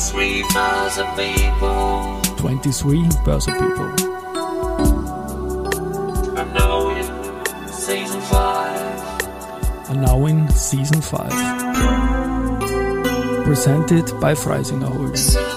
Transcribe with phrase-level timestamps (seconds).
[0.00, 2.20] 23,000 people.
[2.38, 3.90] 23 Börse People.
[6.38, 7.04] And now in
[7.68, 9.90] season 5.
[9.90, 11.30] And now in season 5.
[13.44, 15.49] Presented by Freisinger Holding.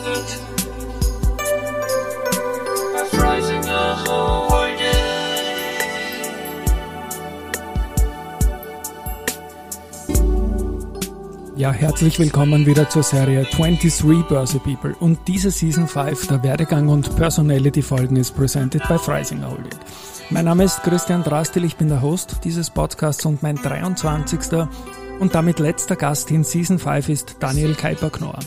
[11.64, 14.94] Ja, herzlich willkommen wieder zur Serie 23 Börse People.
[15.00, 19.80] Und diese Season 5 der Werdegang und Personality Folgen ist presented by Freisinger Holding.
[20.30, 24.40] Mein Name ist Christian Drastil, ich bin der Host dieses Podcasts und mein 23.
[25.22, 28.40] und damit letzter Gast in Season 5 ist Daniel Kuiper-Knorr,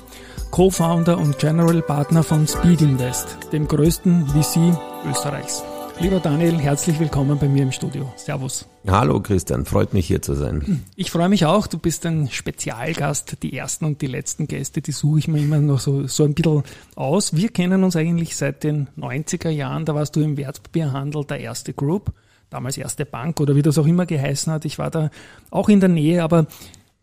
[0.50, 4.76] Co-Founder und General Partner von Speed Invest, dem größten VC
[5.10, 5.62] Österreichs.
[5.98, 8.12] Lieber Daniel, herzlich willkommen bei mir im Studio.
[8.16, 8.68] Servus.
[8.86, 10.84] Hallo Christian, freut mich hier zu sein.
[10.94, 13.42] Ich freue mich auch, du bist ein Spezialgast.
[13.42, 16.34] Die ersten und die letzten Gäste, die suche ich mir immer noch so, so ein
[16.34, 16.64] bisschen
[16.96, 17.34] aus.
[17.34, 21.72] Wir kennen uns eigentlich seit den 90er Jahren, da warst du im Wertpapierhandel der erste
[21.72, 22.12] Group,
[22.50, 24.66] damals erste Bank oder wie das auch immer geheißen hat.
[24.66, 25.10] Ich war da
[25.50, 26.46] auch in der Nähe, aber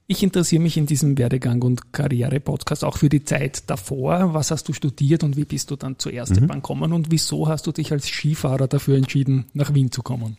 [0.08, 4.34] ich interessiere mich in diesem Werdegang und Karriere-Podcast auch für die Zeit davor.
[4.34, 7.48] Was hast du studiert und wie bist du dann zur Erste Bank gekommen und wieso
[7.48, 10.38] hast du dich als Skifahrer dafür entschieden, nach Wien zu kommen?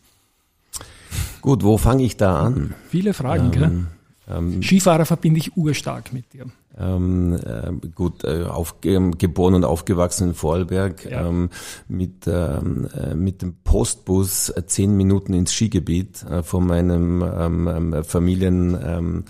[1.40, 2.74] Gut, wo fange ich da an?
[2.88, 3.86] Viele Fragen, gell?
[4.28, 6.46] Ähm, Skifahrer verbinde ich urstark mit dir.
[6.78, 11.28] ähm, äh, gut, äh, auf, ähm, geboren und aufgewachsen in Vorarlberg, Ja.
[11.28, 11.50] ähm,
[11.88, 18.02] mit, ähm, äh, mit dem Postbus äh, zehn Minuten ins Skigebiet äh, von meinem ähm,
[18.04, 19.24] Familien,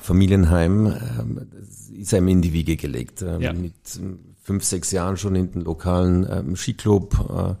[0.00, 0.92] Familienheim,
[1.96, 3.20] ist einem in die Wiege gelegt.
[3.20, 3.52] Ja.
[3.52, 3.74] Mit
[4.42, 7.58] fünf, sechs Jahren schon in den lokalen Skiclub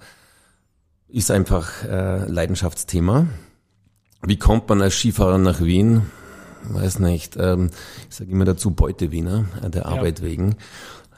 [1.10, 3.26] äh, ist einfach Leidenschaftsthema.
[4.26, 6.02] Wie kommt man als Skifahrer nach Wien?
[6.64, 7.36] Weiß nicht.
[7.38, 7.70] Ähm,
[8.08, 10.56] ich sage immer dazu Beutewiener, äh, der Arbeit wegen.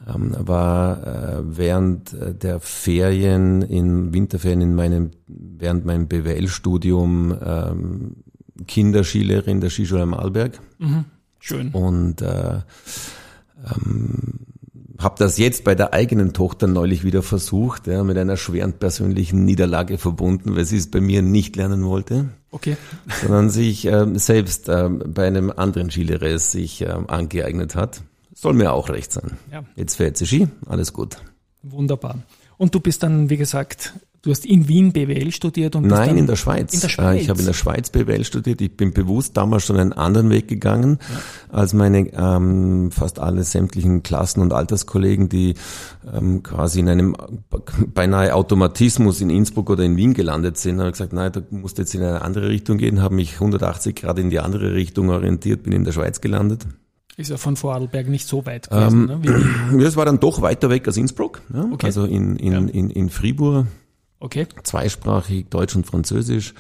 [0.09, 8.17] Ähm, war äh, während äh, der Ferien, in Winterferien in meinem, während meinem BWL-Studium ähm,
[8.67, 10.61] Kinderskilehrerin in der Skischule am Arlberg
[11.39, 11.71] Schön.
[11.73, 12.61] und äh,
[13.65, 14.50] ähm,
[15.01, 19.45] habe das jetzt bei der eigenen Tochter neulich wieder versucht, ja, mit einer schweren persönlichen
[19.45, 22.77] Niederlage verbunden, weil sie es bei mir nicht lernen wollte, Okay.
[23.21, 28.03] sondern sich ähm, selbst ähm, bei einem anderen Skilehrer es sich ähm, angeeignet hat.
[28.35, 29.33] Soll mir auch recht sein.
[29.53, 29.65] Ja.
[29.77, 31.17] Jetzt fährt sie Ski, alles gut.
[31.63, 32.19] Wunderbar.
[32.57, 36.27] Und du bist dann, wie gesagt, du hast in Wien BWL studiert und Nein, in
[36.27, 36.75] der Schweiz.
[36.75, 37.23] In der Äh, Schweiz.
[37.23, 38.61] Ich habe in der Schweiz BWL studiert.
[38.61, 40.99] Ich bin bewusst damals schon einen anderen Weg gegangen
[41.49, 45.55] als meine ähm, fast alle sämtlichen Klassen- und Alterskollegen, die
[46.13, 47.17] ähm, quasi in einem
[47.95, 50.79] beinahe Automatismus in Innsbruck oder in Wien gelandet sind.
[50.79, 53.35] Habe ich gesagt, nein, da musst du jetzt in eine andere Richtung gehen, habe mich
[53.35, 56.67] 180 Grad in die andere Richtung orientiert, bin in der Schweiz gelandet.
[57.17, 59.07] ist ja von Vorarlberg nicht so weit gewesen.
[59.07, 59.19] ne?
[59.23, 61.65] Wie, Ja, es war dann doch weiter weg als Innsbruck, ja?
[61.73, 61.87] Okay.
[61.87, 62.59] also in, in, Ja.
[62.59, 63.67] in, in Fribourg.
[64.21, 64.47] Okay.
[64.63, 66.55] zweisprachig, Deutsch und Französisch.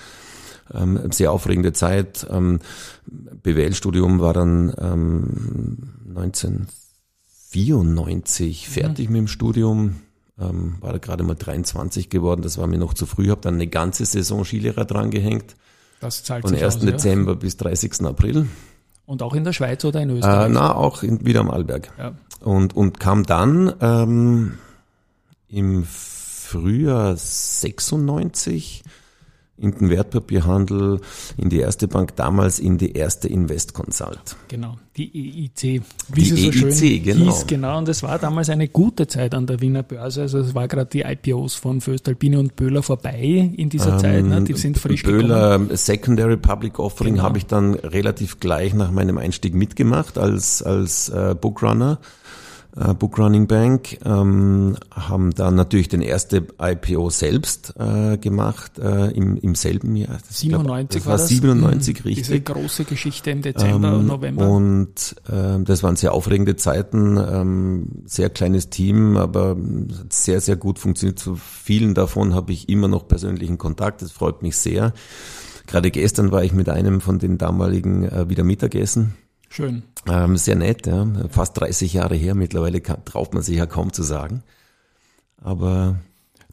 [0.72, 2.26] Ähm, sehr aufregende Zeit.
[2.30, 2.60] Ähm,
[3.06, 5.78] BWL-Studium war dann ähm,
[7.52, 9.96] 1994 fertig mit dem Studium.
[10.40, 13.54] Ähm, war da gerade mal 23 geworden, das war mir noch zu früh, habe dann
[13.54, 15.54] eine ganze Saison Skilehrer drangehängt,
[16.00, 16.76] Das zahlt von sich 1.
[16.76, 16.90] aus, ja.
[16.92, 18.06] Dezember bis 30.
[18.06, 18.46] April.
[19.04, 20.50] Und auch in der Schweiz oder in Äh, Österreich?
[20.52, 21.90] na, auch in, wieder am Arlberg.
[21.98, 22.12] ja.
[22.42, 24.54] Und, und kam dann ähm,
[25.48, 25.84] im
[26.50, 28.82] Frühjahr 96
[29.56, 31.00] in den Wertpapierhandel,
[31.36, 34.36] in die erste Bank, damals in die erste Invest Consult.
[34.48, 35.04] Genau, die
[35.44, 37.24] EIC, wie Die sie so EIC, schön genau.
[37.26, 37.78] hieß, genau.
[37.78, 40.22] Und es war damals eine gute Zeit an der Wiener Börse.
[40.22, 44.24] Also es war gerade die IPOs von Föstalpine und Böhler vorbei in dieser Zeit.
[44.24, 44.42] Ne?
[44.42, 45.28] Die sind frisch gekommen.
[45.28, 47.24] Böhler Secondary Public Offering Genau.
[47.24, 51.98] habe ich dann relativ gleich nach meinem Einstieg mitgemacht als, als äh, Bookrunner.
[52.76, 59.36] Äh, Bookrunning Bank ähm, haben dann natürlich den erste IPO selbst äh, gemacht äh, im,
[59.36, 60.18] im selben Jahr.
[60.28, 61.28] Das, 97 das war das.
[61.28, 62.08] 97 Mhm.
[62.08, 62.26] richtig.
[62.26, 64.48] Diese große Geschichte im Dezember und Ähm, November.
[64.48, 69.56] Und ähm, das waren sehr aufregende Zeiten, ähm, sehr kleines Team, aber
[69.98, 71.18] hat sehr, sehr gut funktioniert.
[71.18, 74.92] Zu vielen davon habe ich immer noch persönlichen Kontakt, das freut mich sehr.
[75.66, 79.14] Gerade gestern war ich mit einem von den damaligen äh, wieder Mittagessen.
[79.50, 79.82] Schön.
[80.08, 81.06] Ähm, sehr nett, ja.
[81.28, 84.42] fast 30 Jahre her, mittlerweile traut man sich ja kaum zu sagen.
[85.42, 85.96] Aber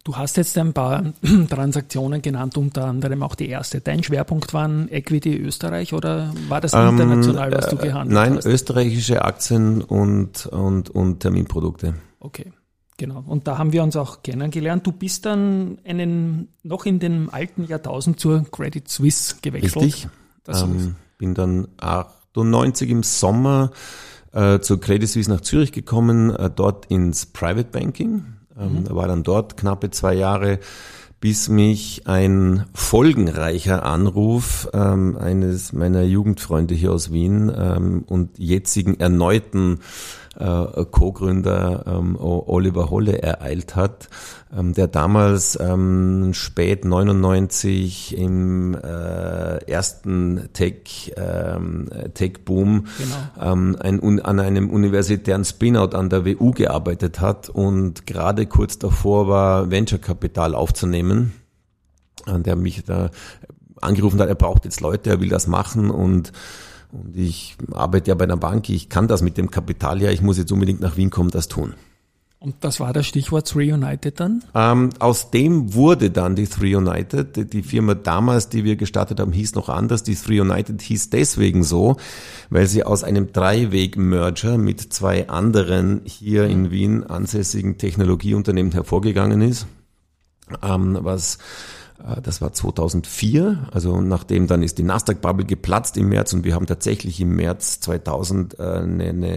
[0.03, 1.03] Du hast jetzt ein paar
[1.49, 3.81] Transaktionen genannt, unter anderem auch die erste.
[3.81, 8.45] Dein Schwerpunkt waren Equity Österreich oder war das international, was du äh, gehandelt Nein, hast?
[8.45, 11.95] österreichische Aktien und, und, und Terminprodukte.
[12.21, 12.53] Okay,
[12.95, 13.21] genau.
[13.27, 14.87] Und da haben wir uns auch kennengelernt.
[14.87, 19.83] Du bist dann einen, noch in dem alten Jahrtausend zur Credit Suisse gewechselt.
[19.83, 20.07] Richtig.
[20.45, 21.67] Das Ähm, bin dann
[22.37, 23.71] 98 im Sommer
[24.31, 28.25] äh, zur Credit Suisse nach Zürich gekommen, äh, dort ins Private Banking,
[28.59, 30.59] ähm, war dann dort knappe zwei Jahre,
[31.19, 38.99] bis mich ein folgenreicher Anruf ähm, eines meiner Jugendfreunde hier aus Wien ähm, und jetzigen
[38.99, 39.79] erneuten
[40.39, 44.09] äh, Co-Gründer ähm, Oliver Holle ereilt hat,
[44.55, 53.51] ähm, der damals ähm, spät 99 im äh, ersten Tech, ähm, Tech-Boom Genau.
[53.53, 58.77] ähm, ein, un- an einem universitären Spinout an der WU gearbeitet hat und gerade kurz
[58.79, 61.33] davor war, Venture-Kapital aufzunehmen,
[62.27, 63.09] der mich da
[63.81, 66.31] angerufen hat, er braucht jetzt Leute, er will das machen und
[66.91, 70.21] und ich arbeite ja bei einer Bank, ich kann das mit dem Kapital ja, ich
[70.21, 71.73] muss jetzt unbedingt nach Wien kommen, das tun.
[72.39, 74.43] Und das war das Stichwort Three United dann?
[74.53, 77.51] Ähm, aus dem wurde dann die Three United.
[77.51, 80.03] Die- Firma damals, die wir gestartet haben, hieß noch anders.
[80.03, 81.97] Die Three United hieß deswegen so,
[82.51, 89.65] weil sie aus einem Dreiweg-Merger mit zwei anderen hier in Wien ansässigen Technologieunternehmen hervorgegangen ist.
[90.61, 91.39] Ähm, was
[92.21, 96.67] das war 2004, also nachdem dann ist die Nasdaq-Bubble geplatzt im März und wir haben
[96.67, 99.33] tatsächlich im März 2000 äh, eine, eine,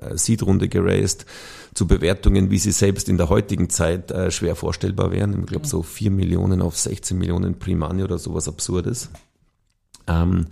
[0.00, 1.26] eine Seed-Runde geraced
[1.74, 5.38] zu Bewertungen, wie sie selbst in der heutigen Zeit äh, schwer vorstellbar wären.
[5.40, 9.10] Ich glaube so 4 Millionen auf 16 Millionen Pre-Money oder sowas Absurdes.
[10.06, 10.46] Ähm,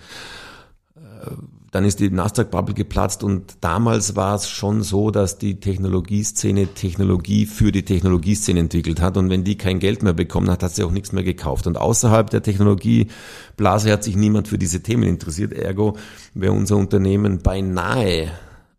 [1.73, 7.47] dann ist die Nasdaq-Bubble geplatzt und damals war es schon so, dass die Technologieszene Technologie
[7.47, 10.85] für die Technologieszene entwickelt hat und wenn die kein Geld mehr bekommen hat, hat sie
[10.85, 11.67] auch nichts mehr gekauft.
[11.67, 15.55] Und außerhalb der Technologieblase hat sich niemand für diese Themen interessiert.
[15.55, 15.97] Ergo
[16.35, 18.31] wäre unser Unternehmen beinahe,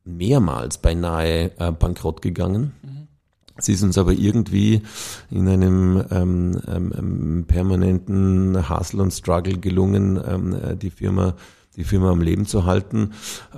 [0.06, 2.74] mehrmals beinahe äh, bankrott gegangen.
[3.56, 4.84] Es ist uns aber irgendwie
[5.32, 11.34] in einem ähm, ähm, ähm, permanenten Hustle und Struggle gelungen, ähm, äh, die Firma
[11.76, 13.12] die Firma am Leben zu halten,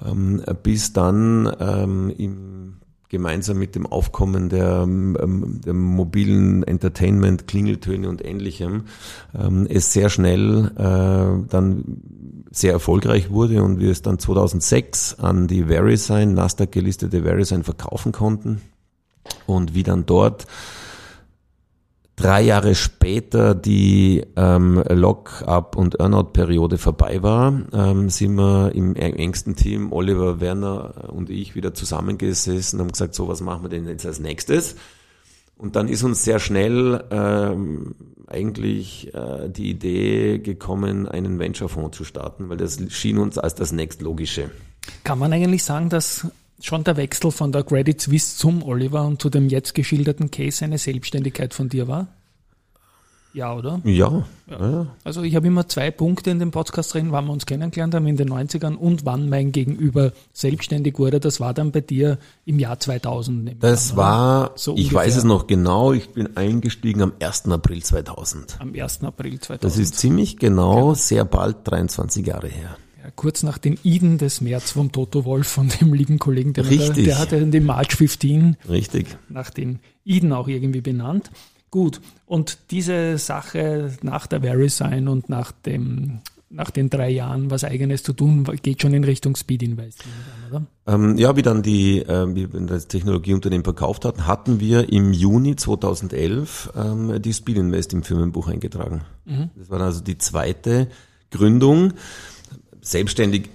[0.06, 2.77] ähm, bis dann ähm, im,
[3.09, 8.85] gemeinsam mit dem Aufkommen der, ähm, der mobilen Entertainment, Klingeltöne und ähnlichem,
[9.67, 12.01] es sehr schnell äh, dann
[12.56, 18.13] sehr erfolgreich wurde und wir es dann 2006 an die VeriSign, Nasdaq gelistete VeriSign verkaufen
[18.13, 18.61] konnten.
[19.45, 20.47] Und wie dann dort
[22.15, 29.56] drei Jahre später die ähm, Lock-up und Earnout-Periode vorbei war, ähm, sind wir im engsten
[29.56, 33.88] Team, Oliver Werner und ich, wieder zusammengesessen und haben gesagt, so was machen wir denn
[33.88, 34.75] jetzt als nächstes?
[35.57, 37.95] Und dann ist uns sehr schnell ähm,
[38.27, 43.71] eigentlich äh, die Idee gekommen, einen Venture-Fonds zu starten, weil das schien uns als das
[43.71, 44.51] nächstlogische.
[45.03, 46.27] Kann man eigentlich sagen, dass
[46.62, 50.63] schon der Wechsel von der Credit Suisse zum Oliver und zu dem jetzt geschilderten Case
[50.63, 52.07] eine Selbstständigkeit von dir war?
[53.34, 53.81] Ja, oder?
[53.84, 54.88] Ja, ja.
[55.04, 58.07] Also ich habe immer zwei Punkte in dem Podcast drin, wann wir uns kennengelernt haben
[58.07, 61.19] in den 90ern und wann mein Gegenüber selbstständig wurde.
[61.19, 63.38] Das war dann bei dir im Jahr 2000.
[63.44, 63.98] nehme ich Das oder?
[63.98, 65.00] war, So ich ungefähr.
[65.00, 67.48] weiß es noch genau, ich bin eingestiegen am 1.
[67.50, 68.56] April 2000.
[68.62, 69.04] am 1.
[69.04, 69.63] April 2000.
[69.66, 72.78] Das ist ziemlich genau, sehr bald 23 Jahre her.
[73.16, 77.06] Kurz nach den Iden des März vom Toto Wolf, von dem lieben Kollegen, der, Richtig.
[77.06, 79.07] der hat ja den March 15 Richtig.
[79.30, 81.31] nach den Iden auch irgendwie benannt.
[81.72, 87.66] Gut, und diese Sache nach der VeriSign und nach, dem, nach den drei Jahren was
[87.66, 90.94] Eigenes zu tun, geht schon in Richtung Speed Invest, nehme ich an, oder?
[90.94, 95.57] Ähm, ja, wie dann die, ähm, wie das Technologieunternehmen verkauft hatten, hatten wir im Juni
[95.57, 99.02] 2011 ähm, die Speed Invest im Firmenbuch eingetragen.
[99.57, 100.88] Das war also die zweite
[101.31, 101.94] Gründung.
[102.85, 103.49] Selbstständig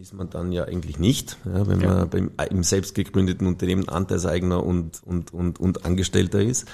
[0.00, 1.94] ist man dann ja eigentlich nicht, ja, wenn Ja.
[1.94, 6.66] man beim, im selbst gegründeten Unternehmen Anteilseigner und, und, und, und Angestellter ist.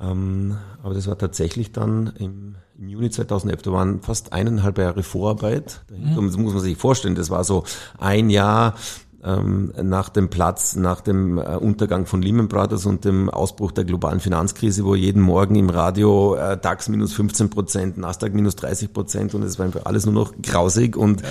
[0.00, 3.62] Ähm, aber das war tatsächlich dann im, im Juni 2011.
[3.62, 5.82] Da waren fast eineinhalb Jahre Vorarbeit.
[5.88, 6.22] dahinter.
[6.22, 7.14] Das muss man sich vorstellen.
[7.14, 7.64] Das war so
[7.98, 8.74] ein Jahr
[9.24, 13.84] ähm, nach dem Platz, nach dem äh, Untergang von Lehman Brothers und dem Ausbruch der
[13.84, 18.92] globalen Finanzkrise, wo jeden Morgen im Radio äh, DAX minus 15 Prozent, Nasdaq minus 30
[18.92, 21.22] Prozent und es war einfach alles nur noch grausig und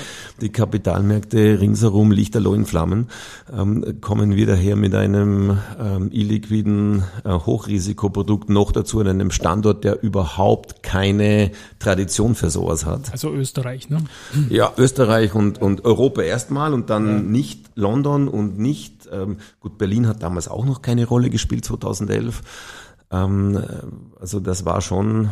[0.42, 3.08] die Kapitalmärkte ringsherum lichterloh in Flammen,
[3.56, 9.86] ähm, kommen wir daher mit einem ähm, illiquiden äh, Hochrisikoprodukt noch dazu an einem Standort,
[9.86, 13.14] der überhaupt keine Tradition für sowas hat.
[13.14, 14.00] Also Österreich, ne?
[14.50, 20.08] Ja, Österreich und, und Europa erstmal und dann nicht London und nicht, ähm, gut, Berlin
[20.08, 22.42] hat damals auch noch keine Rolle gespielt, 2011.
[23.12, 25.30] Ähm, äh, also das war schon,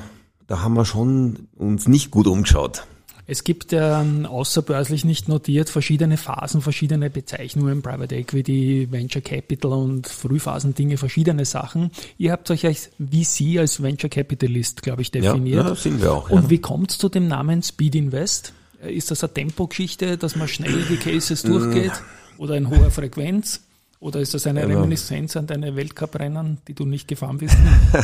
[0.47, 2.85] da haben wir schon uns nicht gut umgeschaut.
[3.27, 10.05] Es gibt ähm, außerbörslich nicht notiert verschiedene Phasen, verschiedene Bezeichnungen, Private Equity, Venture Capital und
[10.07, 11.89] Frühphasendinge, verschiedene Sachen.
[12.19, 15.65] Ihr habt euch als VC, als Venture Capitalist, glaube ich, Ja, definiert.
[15.67, 16.29] ja sind wir auch.
[16.29, 16.49] Und ja.
[16.51, 18.53] wie kommt es zu dem Namen Speed Invest?
[18.87, 21.47] Ist das eine Tempogeschichte, dass man schnell die Cases Mm.
[21.47, 21.93] durchgeht?
[22.37, 23.61] Oder in hoher Frequenz?
[24.01, 24.75] Oder ist das eine Genau.
[24.81, 27.57] Reminiszenz an deine Weltcuprennen, die du nicht gefahren bist?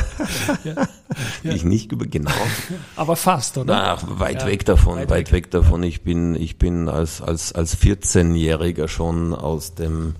[0.63, 0.87] ja.
[1.43, 1.53] Ja.
[1.53, 2.31] Ich nicht genau.
[2.95, 3.93] Aber fast, oder?
[3.93, 5.51] Ach, weit Ja, weg davon, weit weit, weg.
[5.51, 5.83] davon.
[5.83, 10.15] Ich bin, ich bin als, als, als 14-Jähriger schon aus dem,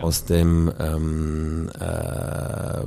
[0.00, 2.80] aus dem, ähm, äh,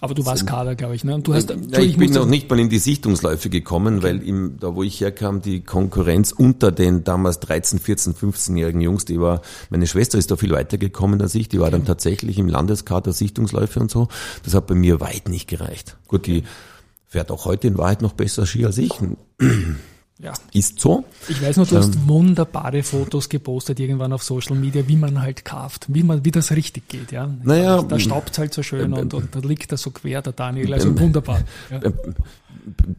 [0.00, 1.14] Aber du warst Kader, glaube ich, ne?
[1.14, 4.22] Und du hast, Ja, Entschuldigung, ich bin noch nicht mal in die Sichtungsläufe gekommen, weil
[4.22, 9.20] im, da wo ich herkam, die Konkurrenz unter den damals 13, 14, 15-jährigen Jungs, die
[9.20, 12.48] war, meine Schwester ist da viel weiter gekommen als ich, die war dann tatsächlich im
[12.48, 14.08] Landeskader Sichtungsläufe und so.
[14.42, 15.96] Das hat bei mir weit nicht gereicht.
[16.08, 16.44] Gut, die
[17.06, 18.92] fährt auch heute in Wahrheit noch besser Ski als ich.
[20.22, 20.34] Ja.
[20.52, 21.04] Ist so.
[21.28, 21.80] Ich weiß noch, du Ähm.
[21.80, 26.30] hast wunderbare Fotos gepostet irgendwann auf Social Media, wie man halt kauft, wie man, wie
[26.30, 27.28] das richtig geht, ja.
[27.42, 30.34] Naja, da staubt halt so schön ähm, und, und da liegt er so quer, der
[30.34, 31.40] Daniel, also wunderbar.
[31.70, 31.80] Ja.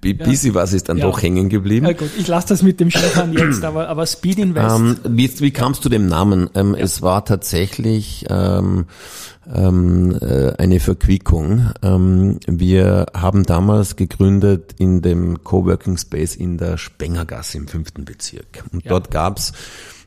[0.02, 1.06] B bisschen was ist dann Ja.
[1.06, 1.86] doch hängen geblieben.
[1.86, 5.30] Ja, gut, ich lasse das mit dem Skifahren jetzt, aber, aber Speed Invest, Ähm, wie,
[5.40, 6.50] wie kamst du dem Namen?
[6.56, 8.86] Ähm, Es war tatsächlich ähm,
[9.54, 11.72] ähm, äh, eine Verquickung.
[11.82, 18.64] Ähm, wir haben damals gegründet in dem Coworking Space in der Spengergasse im fünften Bezirk.
[18.72, 18.90] Und Ja.
[18.90, 19.54] dort gab's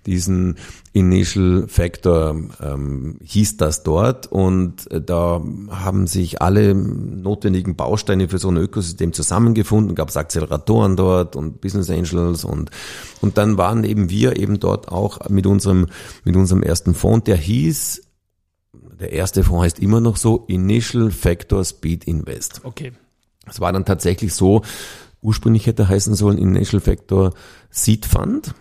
[0.06, 0.56] diesen
[0.92, 4.26] Initial Factor, ähm, hieß das dort.
[4.26, 9.94] Und äh, da haben sich alle notwendigen Bausteine für so ein Ökosystem zusammengefunden.
[9.94, 12.70] Gab es Acceleratoren dort und Business Angels und
[13.20, 15.87] und dann waren eben wir eben dort auch mit unserem
[16.25, 18.02] mit unserem ersten Fonds, der hieß
[19.00, 22.61] der erste Fonds heißt immer noch so Initial Factor Speed Invest.
[22.64, 22.92] okay.
[23.46, 24.62] Es war dann tatsächlich so,
[25.20, 27.34] ursprünglich hätte heißen sollen Initial Factor
[27.70, 28.54] Seed Fund.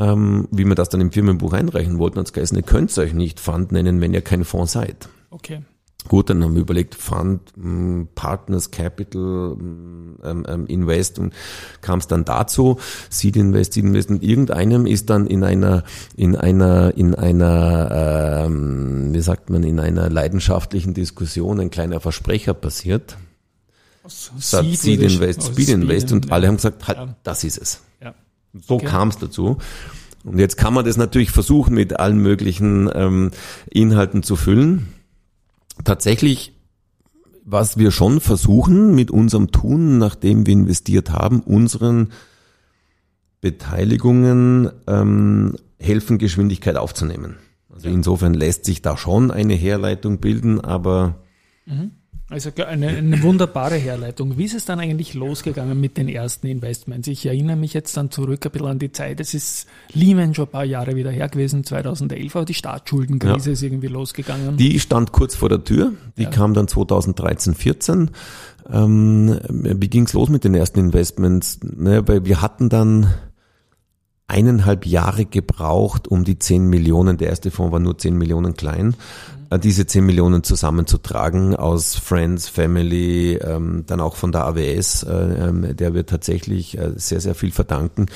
[0.00, 3.12] Ähm, wie wir das dann im Firmenbuch einreichen wollten, hat es geheißen, ihr könnt euch
[3.12, 5.08] nicht Fund nennen, wenn ihr kein Fonds seid.
[5.30, 5.60] Okay.
[6.08, 11.34] Gut, dann haben wir überlegt, Fund, mh, Partners Capital, mh, ähm, ähm, Invest und
[11.82, 12.78] kam es dann dazu,
[13.10, 15.84] Seed Invest, Seed Invest und irgendeinem ist dann in einer,
[16.16, 22.54] in einer, in einer, ähm, wie sagt man, in einer leidenschaftlichen Diskussion ein kleiner Versprecher
[22.54, 23.18] passiert.
[24.08, 27.14] Seed Seed Invest, Speed Invest und alle haben gesagt, halt, Ja.
[27.22, 27.82] das ist es.
[28.02, 28.14] Ja.
[28.52, 28.86] So Okay.
[28.86, 29.58] kam es dazu.
[30.24, 33.30] Und jetzt kann man das natürlich versuchen, mit allen möglichen ähm,
[33.70, 34.88] Inhalten zu füllen.
[35.84, 36.52] Tatsächlich,
[37.44, 42.10] was wir schon versuchen mit unserem Tun, nachdem wir investiert haben, unseren
[43.40, 47.36] Beteiligungen ähm, helfen, Geschwindigkeit aufzunehmen.
[47.72, 51.22] Also insofern lässt sich da schon eine Herleitung bilden, aber
[52.30, 54.38] Also eine, eine wunderbare Herleitung.
[54.38, 57.08] Wie ist es dann eigentlich losgegangen mit den ersten Investments?
[57.08, 59.18] Ich erinnere mich jetzt dann zurück ein bisschen an die Zeit.
[59.18, 63.62] Es ist Lehman schon ein paar Jahre wieder her gewesen, 2011, aber die Staatsschuldenkrise ist
[63.62, 64.56] irgendwie losgegangen.
[64.56, 65.92] Die stand kurz vor der Tür.
[66.18, 68.10] Die kam dann 2013, 14.
[68.72, 71.58] Ähm, wie ging's los mit den ersten Investments?
[71.64, 73.12] Naja, weil wir hatten dann
[74.30, 78.94] eineinhalb Jahre gebraucht, um die 10 Millionen, der erste Fonds war nur 10 Millionen klein,
[79.50, 85.12] äh, diese 10 Millionen zusammenzutragen aus Friends, Family, ähm, dann auch von der AWS, äh,
[85.12, 88.06] ähm, der wir tatsächlich äh, sehr, sehr viel verdanken.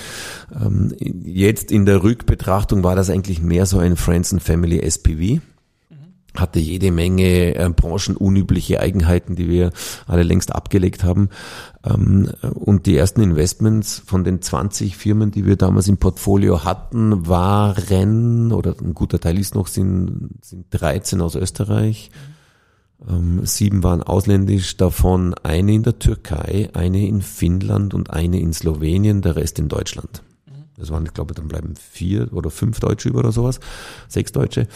[0.54, 5.40] Ähm, jetzt in der Rückbetrachtung war das eigentlich mehr so ein Friends and Family SPV
[6.35, 9.71] hatte jede Menge äh, branchenunübliche Eigenheiten, die wir
[10.07, 11.29] alle längst abgelegt haben.
[11.85, 17.26] Ähm, und die ersten Investments von den 20 Firmen, die wir damals im Portfolio hatten,
[17.26, 22.11] waren, oder ein guter Teil ist noch, sind, sind 13 aus Österreich.
[23.09, 28.53] Ähm, sieben waren ausländisch, davon eine in der Türkei, eine in Finnland und eine in
[28.53, 30.23] Slowenien, der Rest in Deutschland.
[30.76, 33.61] Das waren, ich glaube, dann bleiben vier oder fünf Deutsche über oder sowas,
[34.09, 34.67] sechs Deutsche.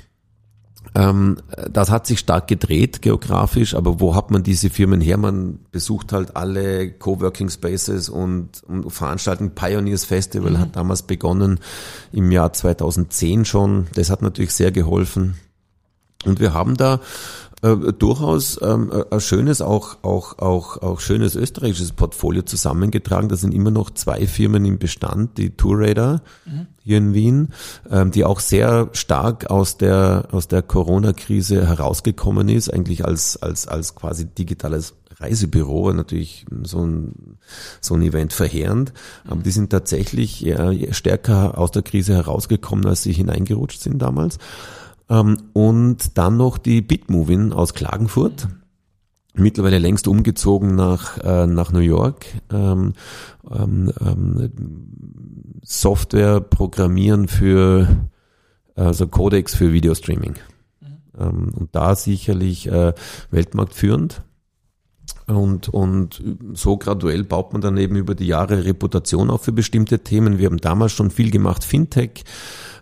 [0.95, 1.37] Ähm,
[1.71, 5.17] das hat sich stark gedreht geografisch, aber wo hat man diese Firmen her?
[5.17, 11.61] Man besucht halt alle Coworking Spaces und, und veranstalten Pioneers Festival hat damals begonnen
[12.13, 13.87] im Jahr 2010 schon.
[13.95, 15.35] Das hat natürlich sehr geholfen.
[16.25, 17.01] Und wir haben da
[17.63, 23.29] äh, durchaus ähm, äh, ein schönes, auch, auch, auch, auch schönes österreichisches Portfolio zusammengetragen.
[23.29, 26.23] Da sind immer noch zwei Firmen im Bestand, die Tourradar
[26.83, 27.49] hier in Wien,
[27.91, 33.69] ähm, die auch sehr stark aus der, aus der Corona-Krise herausgekommen ist, eigentlich als, als,
[33.69, 37.39] als quasi digitales Reisebüro, natürlich so ein,
[37.81, 38.93] so ein Event verheerend,
[39.27, 44.39] aber die sind tatsächlich ja, stärker aus der Krise herausgekommen, als sie hineingerutscht sind damals.
[45.09, 48.49] Ähm, und dann noch die Bitmovin aus Klagenfurt.
[49.35, 52.27] Mittlerweile längst umgezogen nach, äh, nach New York.
[52.53, 52.95] Ähm,
[53.51, 54.53] ähm, ähm,
[55.63, 58.09] Software programmieren für
[58.79, 60.37] also Codex für Videostreaming.
[61.19, 62.95] Ähm, und da sicherlich äh,
[63.31, 64.23] weltmarktführend.
[65.29, 66.23] Und, und
[66.55, 70.39] so graduell baut man dann eben über die Jahre Reputation auf für bestimmte Themen.
[70.39, 72.25] Wir haben damals schon viel gemacht, Fintech.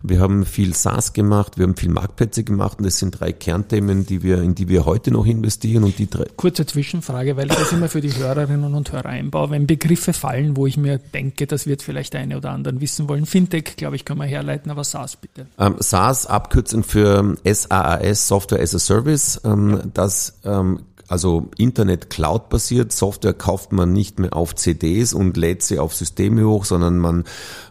[0.02, 4.06] Wir haben viel SaaS gemacht, wir haben viel Marktplätze gemacht und das sind drei Kernthemen,
[4.06, 6.26] die wir, in die wir heute noch investieren und die drei.
[6.36, 9.50] Kurze Zwischenfrage, weil ich das immer für die Hörerinnen und Hörer einbaue.
[9.50, 13.26] Wenn Begriffe fallen, wo ich mir denke, das wird vielleicht eine oder anderen wissen wollen.
[13.26, 15.46] Fintech, glaube ich, kann man herleiten, aber SaaS bitte.
[15.58, 19.40] Ähm, SaaS, Abkürzung für SaaS, Software as a Service.
[19.44, 22.92] Ähm, das ähm, also Internet Cloud basiert.
[22.92, 27.24] Software kauft man nicht mehr auf CDs und lädt sie auf Systeme hoch, sondern man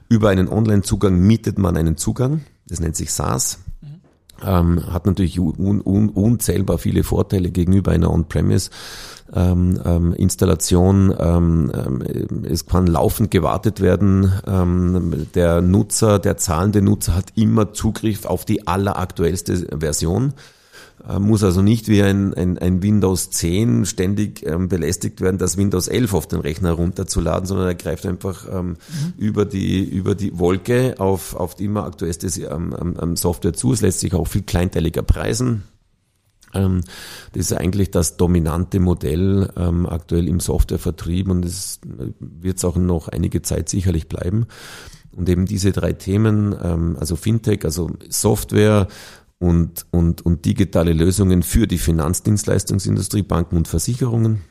[0.09, 2.41] über einen Online-Zugang mietet man einen Zugang.
[2.67, 3.59] Das nennt sich SaaS.
[4.43, 8.69] Ähm, hat natürlich un, un, unzählbar viele Vorteile gegenüber einer On-Premise.
[9.33, 14.31] Ähm, ähm, Installation, ähm, ähm, es kann laufend gewartet werden.
[14.45, 20.33] Ähm, der Nutzer, der zahlende Nutzer hat immer Zugriff auf die alleraktuellste Version.
[21.07, 25.57] Äh, muss also nicht wie ein, ein, ein Windows 10 ständig ähm, belästigt werden, das
[25.57, 28.77] Windows 11 auf den Rechner runterzuladen, sondern er greift einfach ähm, mhm.
[29.17, 33.73] über, die, über die Wolke auf, auf die immer aktuellste ähm, ähm, Software zu.
[33.73, 35.63] Es lässt sich auch viel kleinteiliger preisen.
[36.53, 36.81] Ähm,
[37.33, 41.79] das ist eigentlich das dominante Modell ähm, aktuell im Softwarevertrieb und es
[42.19, 44.47] wird es auch noch einige Zeit sicherlich bleiben.
[45.15, 48.87] Und eben diese drei Themen, ähm, also Fintech, also Software,
[49.45, 54.41] und, und, und digitale Lösungen für die Finanzdienstleistungsindustrie, Banken und Versicherungen.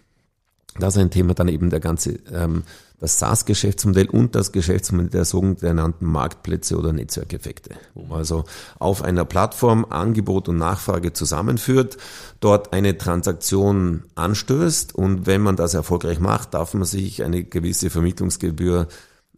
[0.78, 2.62] Das ist ein Thema, dann eben der ganze, ähm,
[3.00, 8.44] das SaaS-Geschäftsmodell und das Geschäftsmodell der sogenannten Marktplätze oder Netzwerkeffekte, wo man also
[8.78, 11.96] auf einer Plattform Angebot und Nachfrage zusammenführt,
[12.38, 17.90] dort eine Transaktion anstößt und wenn man das erfolgreich macht, darf man sich eine gewisse
[17.90, 18.86] Vermittlungsgebühr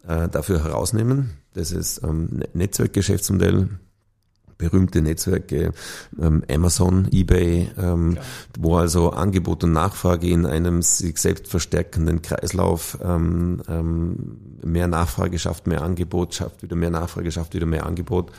[0.07, 1.31] äh, dafür herausnehmen.
[1.55, 3.71] Das ist ähm, Netzwerkgeschäftsmodell,
[4.59, 5.73] berühmte Netzwerke,
[6.21, 8.19] ähm, Amazon, eBay, ähm,
[8.59, 15.39] wo also Angebot und Nachfrage in einem sich selbst verstärkenden Kreislauf ähm, ähm, mehr Nachfrage
[15.39, 18.33] schafft, mehr Angebot, schafft wieder mehr Nachfrage, schafft wieder mehr Angebot,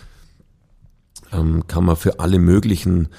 [1.31, 3.09] ähm, kann man für alle möglichen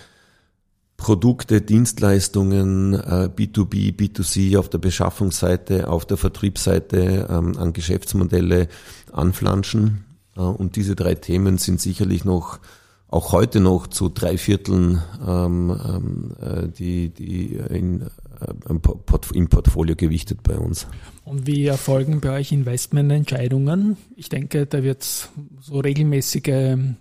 [0.97, 8.67] Produkte, Dienstleistungen, äh, B2B, B2C auf der Beschaffungsseite, auf der Vertriebsseite ähm, an Geschäftsmodelle
[9.13, 10.04] anflanschen.
[10.37, 12.58] Äh, und diese drei Themen sind sicherlich noch
[13.08, 18.08] auch heute noch zu drei Vierteln ähm, ähm, äh, die, die in, äh,
[19.34, 20.86] im Portfolio gewichtet bei uns.
[21.25, 23.97] Und wie erfolgen bei euch Investmententscheidungen?
[24.14, 26.97] Ich denke, da wird es so regelmäßige ähm,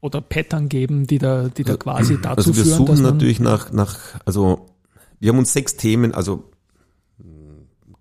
[0.00, 2.86] oder Pattern geben, die da, die da quasi dazu also wir führen.
[2.86, 4.66] suchen natürlich nach, nach, also
[5.20, 6.44] wir haben uns sechs Themen, also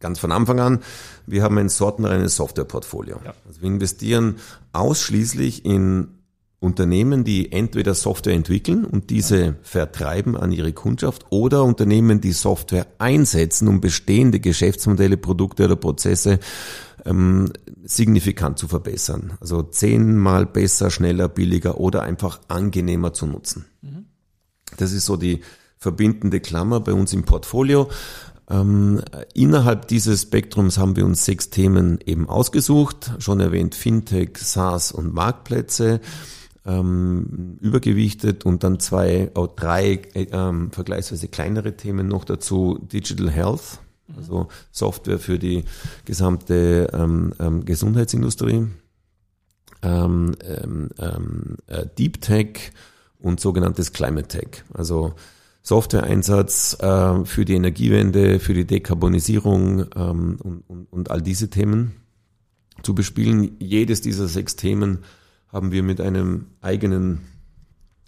[0.03, 0.79] ganz von Anfang an,
[1.25, 3.19] wir haben ein sortenreines Softwareportfolio.
[3.23, 3.33] Ja.
[3.47, 4.35] Also wir investieren
[4.73, 6.22] ausschließlich in
[6.63, 12.88] Unternehmen, die entweder Software entwickeln und diese vertreiben an ihre Kundschaft oder Unternehmen, die Software
[12.99, 16.39] einsetzen, um bestehende Geschäftsmodelle, Produkte oder Prozesse
[17.06, 17.52] ähm,
[17.84, 19.34] signifikant zu verbessern.
[19.41, 23.65] Also zehnmal besser, schneller, billiger oder einfach angenehmer zu nutzen.
[23.82, 24.06] Mhm.
[24.78, 25.41] Das ist so die
[25.78, 27.89] verbindende Klammer bei uns im Portfolio.
[28.49, 29.02] Ähm,
[29.34, 33.12] innerhalb dieses Spektrums haben wir uns sechs Themen eben ausgesucht.
[33.19, 35.99] Schon erwähnt Fintech, SaaS und Marktplätze
[36.65, 42.80] ähm, übergewichtet und dann zwei, auch drei äh, ähm, vergleichsweise kleinere Themen noch dazu.
[42.91, 43.80] Digital Health,
[44.15, 45.65] also Software für die
[46.06, 48.67] gesamte ähm, ähm, Gesundheitsindustrie.
[49.82, 50.36] Ähm,
[50.97, 52.71] ähm, äh, Deep Tech
[53.19, 55.13] und sogenanntes Climate Tech, also
[55.62, 61.93] Softwareeinsatz äh, für die Energiewende, für die Dekarbonisierung ähm, und, und, und all diese Themen
[62.82, 63.56] zu bespielen.
[63.60, 64.99] Jedes dieser sechs Themen
[65.53, 67.19] haben wir mit einem eigenen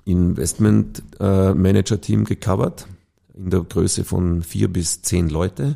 [0.03, 2.87] Investment äh, Manager Team gecovert,
[3.33, 5.75] in der Größe von vier bis zehn Leute,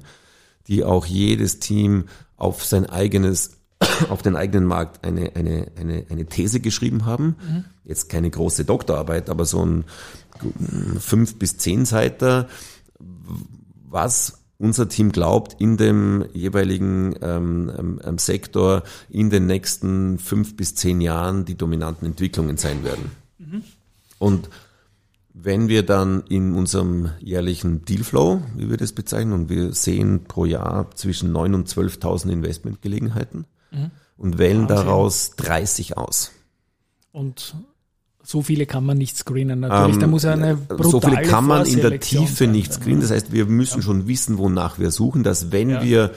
[0.68, 2.06] die auch jedes Team
[2.36, 3.58] auf sein eigenes
[4.10, 7.36] auf den eigenen Markt eine, eine, eine, eine These geschrieben haben.
[7.42, 7.66] Mhm.
[7.86, 9.86] Jetzt keine große Doktorarbeit, aber so ein
[11.00, 12.50] fünf bis zehn Seiter,
[13.90, 20.56] was unser Team glaubt, in dem jeweiligen ähm, ähm, ähm, Sektor in den nächsten fünf
[20.56, 23.12] bis zehn Jahren die dominanten Entwicklungen sein werden.
[23.40, 23.64] Mhm.
[24.20, 24.50] Und
[25.34, 30.44] wenn wir dann in unserem jährlichen Dealflow, wie wir das bezeichnen, und wir sehen pro
[30.44, 33.92] Jahr zwischen 9.000 und 12.000 Investmentgelegenheiten mhm.
[34.18, 36.34] und wählen daraus 30 aus.
[37.14, 37.56] Und
[38.24, 39.96] so viele kann man nicht screenen natürlich.
[39.96, 43.02] Ähm, da muss eine brutale So viele kann man in der Tiefe nicht screenen.
[43.02, 43.84] Das heißt, wir müssen ja.
[43.84, 45.84] schon wissen, wonach wir suchen, dass wenn ja.
[45.84, 46.12] wir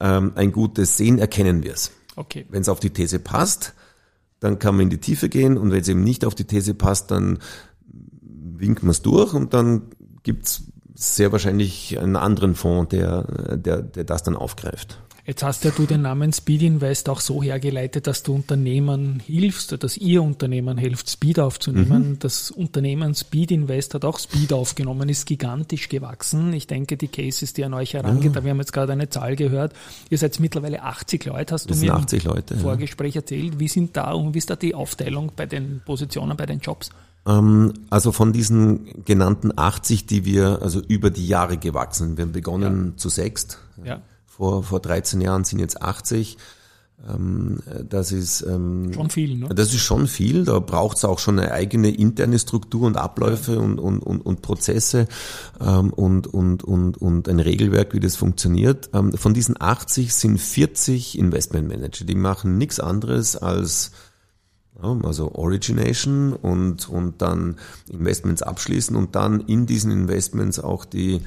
[0.00, 1.92] ähm, ein gutes sehen, erkennen wir es.
[2.16, 2.46] Okay.
[2.50, 3.74] Wenn es auf die These passt,
[4.40, 6.74] dann kann man in die Tiefe gehen und wenn es eben nicht auf die These
[6.74, 7.38] passt, dann
[8.22, 9.82] winkt man es durch und dann
[10.22, 14.98] gibt's sehr wahrscheinlich einen anderen Fonds, der, der, der das dann aufgreift.
[15.24, 19.80] Jetzt hast ja du den Namen Speed Invest auch so hergeleitet, dass du Unternehmen hilfst,
[19.80, 22.10] dass ihr Unternehmen hilft, Speed aufzunehmen.
[22.10, 22.18] Mhm.
[22.18, 26.52] Das Unternehmen Speed Invest hat auch Speed aufgenommen, ist gigantisch gewachsen.
[26.52, 28.42] Ich denke, die Cases, die an euch herangeht, ja.
[28.42, 29.74] wir haben jetzt gerade eine Zahl gehört.
[30.10, 33.20] Ihr seid mittlerweile 80 Leute, hast du mir 80 Leute, im Vorgespräch ja.
[33.20, 33.60] erzählt.
[33.60, 36.90] Wie sind da und wie ist da die Aufteilung bei den Positionen, bei den Jobs?
[37.28, 42.32] Ähm, also von diesen genannten 80, die wir also über die Jahre gewachsen, wir haben
[42.32, 42.96] begonnen ja.
[42.96, 43.58] zu sechst.
[43.84, 44.02] Ja
[44.42, 46.36] vor, vor 13 Jahren sind jetzt 80.
[47.08, 49.48] Ähm, das ist ähm, schon viel, ne?
[49.54, 50.44] Das ist schon viel.
[50.44, 54.42] Da braucht es auch schon eine eigene interne Struktur und Abläufe und, und, und, und
[54.42, 55.06] Prozesse
[55.60, 58.90] ähm, und, und, und, und ein Regelwerk, wie das funktioniert.
[58.94, 62.04] Ähm, von diesen 80 sind 40 Investmentmanager.
[62.04, 63.92] Die machen nichts anderes als
[64.80, 71.20] also Origination und, und dann Investments abschließen und dann in diesen Investments auch die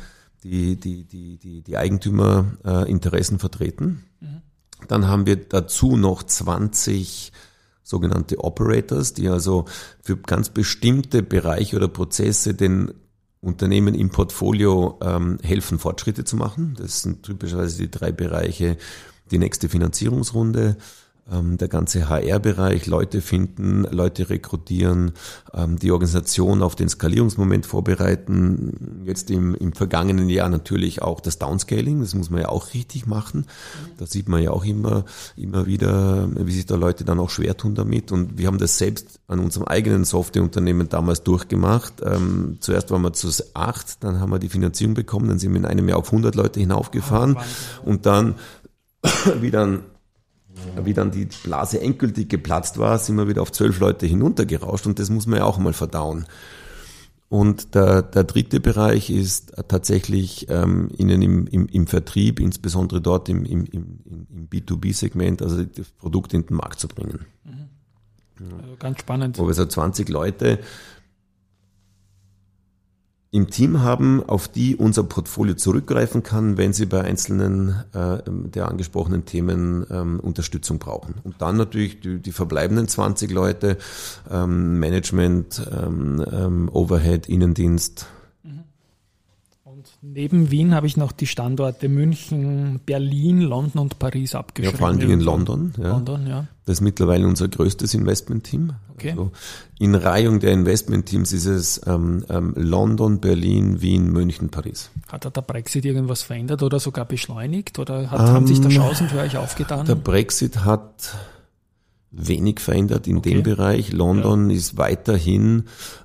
[0.44, 4.04] die, die, die, die, die Eigentümerinteressen äh, vertreten.
[4.20, 4.42] Mhm.
[4.88, 7.32] Dann haben wir dazu noch 20
[7.84, 9.66] sogenannte Operators, die also
[10.02, 12.92] für ganz bestimmte Bereiche oder Prozesse den
[13.42, 16.76] Unternehmen im Portfolio ähm, helfen, Fortschritte zu machen.
[16.78, 18.78] Das sind typischerweise die drei Bereiche,
[19.30, 20.78] die nächste Finanzierungsrunde,
[21.28, 25.14] der ganze HR-Bereich, Leute finden, Leute rekrutieren,
[25.56, 29.04] ähm, die Organisation auf den Skalierungsmoment vorbereiten.
[29.06, 33.08] Jetzt im, im vergangenen Jahr natürlich auch das Downscaling, das muss man ja auch richtig
[33.08, 33.48] machen.
[33.98, 37.58] Da sieht man ja auch immer, immer wieder, wie sich da Leute dann auch schwer
[37.58, 38.12] tun damit.
[38.12, 42.04] Und wir haben das selbst an unserem eigenen Softwareunternehmen damals durchgemacht.
[42.04, 45.58] Ähm, zuerst waren wir zu acht, dann haben wir die Finanzierung bekommen, dann sind wir
[45.58, 47.38] in einem Jahr auf 100 Leute hinaufgefahren
[47.84, 48.36] und dann
[49.42, 49.80] wieder
[50.84, 55.00] wie dann die Blase endgültig geplatzt war, sind wir wieder auf zwölf Leute hinuntergerauscht und
[55.00, 56.26] das muss man ja auch mal verdauen.
[57.28, 63.30] Und der, der dritte Bereich ist tatsächlich ähm, Ihnen im, im, im Vertrieb, insbesondere dort
[63.30, 67.26] im, im, im, im B2B-Segment, also das Produkt in den Markt zu bringen.
[67.44, 67.70] Mhm.
[68.62, 69.40] Also ganz spannend.
[69.40, 70.60] Wo wir so 20 Leute
[73.36, 78.70] im Team haben, auf die unser Portfolio zurückgreifen kann, wenn sie bei einzelnen äh, der
[78.70, 81.16] angesprochenen Themen ähm, Unterstützung brauchen.
[81.26, 83.78] Und dann natürlich die, die verbleibenden 20 Leute,
[84.32, 88.08] ähm, Management, ähm, ähm, Overhead, Innendienst,
[90.08, 94.74] Neben Wien habe ich noch die Standorte München, Berlin, London und Paris abgeschrieben.
[94.74, 95.74] Ja, vor allen Dingen in London.
[95.78, 95.90] Ja.
[95.90, 96.48] London ja.
[96.66, 98.74] Das ist mittlerweile unser größtes Investmentteam.
[98.94, 99.12] Okay.
[99.12, 99.32] Also
[99.80, 104.92] in Reihung der Investmentteams ist es ähm, ähm, London, Berlin, Wien, München, Paris.
[105.08, 107.80] Hat da der Brexit irgendwas verändert oder sogar beschleunigt?
[107.80, 109.88] Oder hat, ähm, haben sich da Chancen für euch aufgetan?
[109.88, 111.16] Der Brexit hat
[112.12, 113.32] wenig verändert in okay.
[113.32, 113.92] dem Bereich.
[113.92, 114.56] London ja.
[114.56, 115.64] ist weiterhin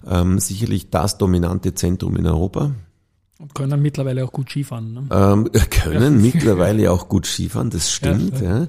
[0.09, 2.73] ähm, sicherlich das dominante Zentrum in Europa.
[3.41, 4.93] Und können mittlerweile auch gut Skifahren.
[4.93, 5.09] Ne?
[5.11, 6.33] Ähm, können ja.
[6.33, 8.41] mittlerweile auch gut Skifahren, das stimmt.
[8.41, 8.67] Ja, ja.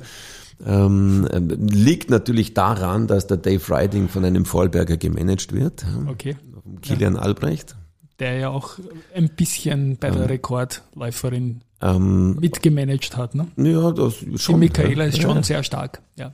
[0.65, 1.27] Ähm,
[1.59, 5.85] liegt natürlich daran, dass der Dave Riding von einem Vollberger gemanagt wird.
[6.07, 6.37] Okay.
[6.81, 7.75] Kilian Albrecht.
[8.19, 8.77] Der ja auch
[9.15, 13.35] ein bisschen bei der Rekordläuferin ähm, mitgemanagt hat.
[13.35, 13.47] Ne?
[13.57, 14.61] Ja, das schon.
[14.61, 16.01] Die Michaela ist schon sehr stark.
[16.17, 16.33] Ja.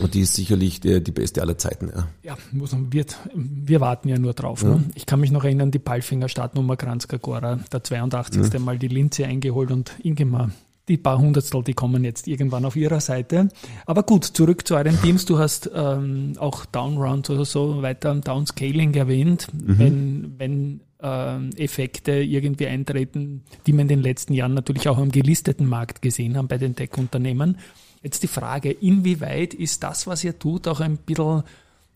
[0.00, 1.90] Und die ist sicherlich die, die beste aller Zeiten.
[1.94, 4.62] Ja, ja muss man, wird, wir warten ja nur drauf.
[4.64, 4.84] Ne?
[4.94, 8.52] Ich kann mich noch erinnern, die Palfinger Startnummer Kranzka Gora, der 82.
[8.52, 8.58] Ja.
[8.60, 10.50] Mal die Linze eingeholt und Ingemar.
[10.88, 13.48] Die paar Hundertstel, die kommen jetzt irgendwann auf ihrer Seite.
[13.86, 15.24] Aber gut, zurück zu euren Teams.
[15.24, 19.46] Du hast ähm, auch Downrounds oder so weiter, Downscaling erwähnt.
[19.52, 19.78] Mhm.
[19.78, 25.10] Wenn, wenn ähm, Effekte irgendwie eintreten, die wir in den letzten Jahren natürlich auch am
[25.10, 27.58] gelisteten Markt gesehen haben bei den Tech-Unternehmen.
[28.02, 31.42] Jetzt die Frage, inwieweit ist das, was ihr tut, auch ein bisschen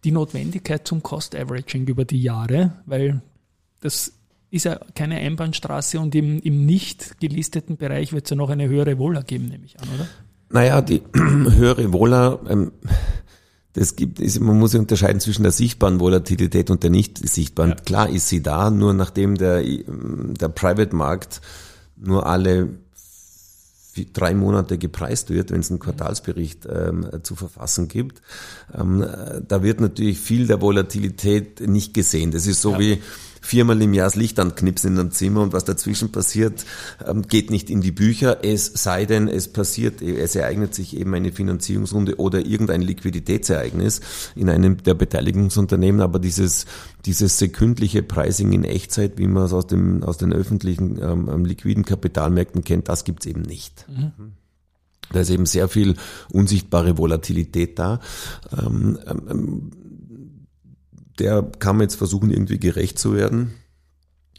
[0.05, 2.73] die Notwendigkeit zum Cost Averaging über die Jahre?
[2.85, 3.23] Weil
[3.81, 4.13] das
[4.51, 8.69] ist ja keine Einbahnstraße und im, im nicht gelisteten Bereich wird es ja noch eine
[8.69, 10.09] höhere Wohler geben, nehme ich an, oder?
[10.51, 12.73] Naja, die höhere Wohler, ähm,
[13.73, 17.71] das gibt, ist, man muss unterscheiden zwischen der sichtbaren Volatilität und der nicht sichtbaren.
[17.71, 17.77] Ja.
[17.77, 21.41] Klar ist sie da, nur nachdem der, der Private Markt
[21.97, 22.69] nur alle
[24.13, 28.23] drei Monate gepreist wird, wenn es einen Quartalsbericht ähm, zu verfassen gibt.
[28.77, 29.07] Ähm,
[29.47, 32.31] da wird natürlich viel der Volatilität nicht gesehen.
[32.31, 32.79] Das ist so ja.
[32.79, 33.03] wie
[33.45, 36.65] viermal im Jahr das Licht anknipsen in einem Zimmer und was dazwischen passiert,
[37.07, 41.15] ähm, geht nicht in die Bücher, es sei denn, es passiert, es ereignet sich eben
[41.15, 44.01] eine Finanzierungsrunde oder irgendein Liquiditätsereignis
[44.35, 46.65] in einem der Beteiligungsunternehmen, aber dieses,
[47.05, 51.45] dieses sekündliche Pricing in Echtzeit, wie man es aus, dem, aus den öffentlichen ähm, ähm
[51.45, 53.87] liquiden Kapitalmärkten kennt, das gibt's eben nicht.
[53.89, 54.33] Mhm.
[55.13, 55.97] Da ist eben sehr viel
[56.33, 58.01] unsichtbare Volatilität da.
[58.57, 59.71] Ähm, ähm,
[61.19, 63.55] der kann man jetzt versuchen, irgendwie gerecht zu werden.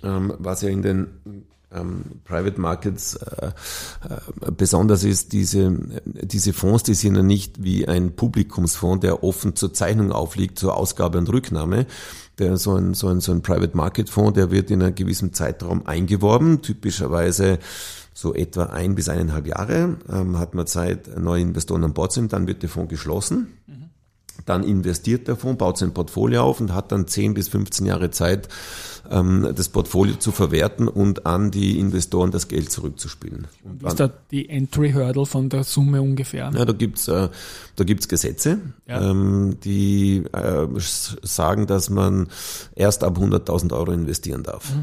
[0.03, 6.83] Ähm, was ja in den ähm, Private Markets äh, äh, besonders ist, diese, diese Fonds,
[6.83, 11.29] die sind ja nicht wie ein Publikumsfonds, der offen zur Zeichnung aufliegt, zur Ausgabe und
[11.29, 11.85] Rücknahme.
[12.37, 15.33] Der, so, ein, so, ein, so ein Private Market Fonds, der wird in einem gewissen
[15.33, 17.59] Zeitraum eingeworben, typischerweise
[18.13, 22.33] so etwa ein bis eineinhalb Jahre ähm, hat man Zeit, neue Investoren an Bord sind,
[22.33, 23.57] dann wird der Fonds geschlossen.
[24.45, 28.11] Dann investiert der Fonds, baut sein Portfolio auf und hat dann 10 bis 15 Jahre
[28.11, 28.47] Zeit,
[29.09, 33.47] ähm, das Portfolio zu verwerten und an die Investoren das Geld zurückzuspielen.
[33.63, 36.51] Und Wie ist da die Entry Hurdle von der Summe ungefähr?
[36.53, 37.29] ja, da gibt's äh,
[37.75, 39.09] da gibt's Gesetze, Ja.
[39.09, 40.67] ähm, die äh,
[41.23, 42.27] sagen, dass man
[42.75, 44.73] erst ab 100.000 Euro investieren darf.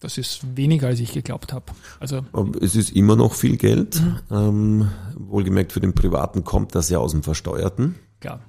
[0.00, 1.66] Das ist weniger, als ich geglaubt habe.
[2.00, 4.02] Also Aber Es ist immer noch viel Geld.
[4.32, 7.94] Ähm, wohlgemerkt für den Privaten kommt das ja aus dem Versteuerten.
[8.18, 8.40] klar.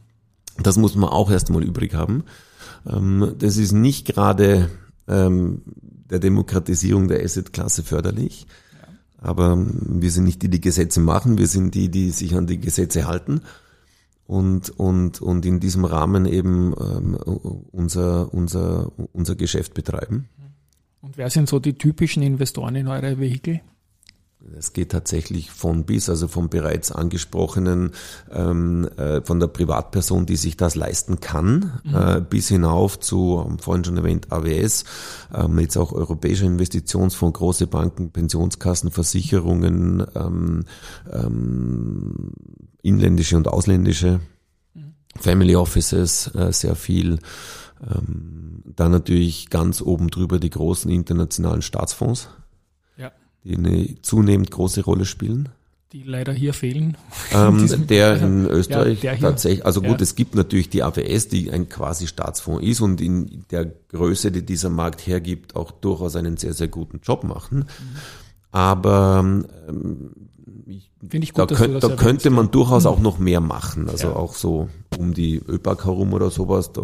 [0.62, 2.24] Das muss man auch erstmal übrig haben.
[2.88, 4.70] Ähm, das ist nicht gerade
[5.08, 5.62] ähm,
[6.10, 8.48] der Demokratisierung der Assetklasse förderlich.
[9.18, 12.46] Aber ähm, wir sind nicht die, die Gesetze machen, wir sind die, die sich an
[12.46, 13.42] die Gesetze halten
[14.28, 17.16] und, und, und in diesem Rahmen eben ähm,
[17.72, 20.30] unser, unser, unser Geschäft betreiben.
[21.02, 23.62] Und wer sind so die typischen Investoren in eure Vehikel?
[24.58, 27.92] Es geht tatsächlich von bis, also vom bereits angesprochenen,
[28.32, 33.60] ähm, äh, von der Privatperson, die sich das leisten kann, äh, bis hinauf zu, haben
[33.60, 34.84] vorhin schon erwähnt, AWS,
[35.34, 40.66] ähm, jetzt auch Europäischer Investitionsfonds, große Banken, Pensionskassen, Versicherungen, ähm,
[41.12, 42.34] ähm,
[42.82, 44.20] inländische und ausländische,
[45.20, 47.20] Family Offices, äh, sehr viel.
[47.82, 52.30] Ähm, dann natürlich ganz oben drüber die großen internationalen Staatsfonds.
[53.44, 55.50] Die eine zunehmend große Rolle spielen.
[55.92, 56.98] Die leider hier fehlen.
[57.36, 59.22] Ähm, der in Österreich der hier.
[59.30, 60.04] tatsächlich, also gut, Ja.
[60.04, 64.44] es gibt natürlich die AWS, die ein quasi Staatsfonds ist und in der Größe, die
[64.46, 67.60] dieser Markt hergibt, auch durchaus einen sehr, sehr guten Job machen.
[67.60, 67.66] Mhm.
[68.52, 69.20] Aber
[69.68, 70.12] ähm,
[70.68, 71.90] ich da, gut, du könnt, da.
[71.90, 71.96] Mhm.
[71.98, 73.90] könnte man durchaus auch noch mehr machen.
[73.90, 74.16] Also Ja.
[74.16, 76.84] auch so um die ÖPAC herum oder sowas, da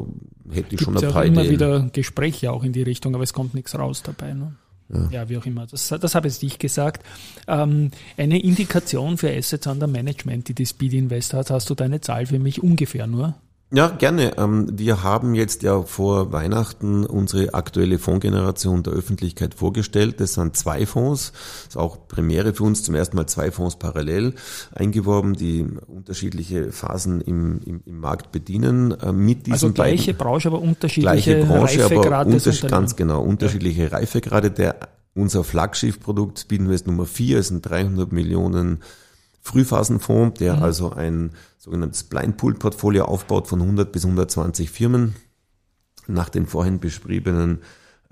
[0.51, 1.53] hätte ich schon Gibt's ein ja paar immer Ideen.
[1.53, 4.33] wieder Gespräche auch in die Richtung, aber es kommt nichts raus dabei.
[4.33, 4.55] Ne?
[4.89, 5.29] Ja.
[5.29, 5.67] wie auch immer.
[5.67, 7.05] Das, das habe jetzt ich gesagt.
[7.47, 12.01] Ähm, eine Indikation für Assets under Management, die die Speed Invest hat, hast du deine
[12.01, 13.35] Zahl für mich ungefähr nur?
[13.71, 14.35] Ja, gerne.
[14.37, 20.19] Ähm, Wir haben jetzt ja vor Weihnachten unsere aktuelle Fondsgeneration der Öffentlichkeit vorgestellt.
[20.19, 21.33] Das sind zwei Fonds.
[21.33, 22.81] Das ist auch Premiere für uns.
[22.81, 24.33] Zum ersten Mal zwei Fonds parallel
[24.73, 28.91] eingeworben, die unterschiedliche Phasen im, im, im Markt bedienen.
[28.99, 32.71] Äh, Mit diesen Also gleiche beiden, Branche, aber unterschiedliche gleiche Branche, aber Reifegrade des unterschied,
[32.71, 34.49] ganz genau, unterschiedliche Reifegrade.
[34.49, 34.77] Der,
[35.13, 38.79] unser Flaggschiff-Produkt Speedinvest Nummer 4 ist ein 300 Millionen
[39.41, 45.15] Frühphasenfonds, der also ein sogenanntes Blind Pool Portfolio aufbaut von 100 bis 120 Firmen
[46.07, 47.59] nach den vorhin beschriebenen